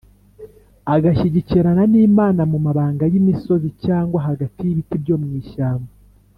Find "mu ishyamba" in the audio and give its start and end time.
5.21-5.91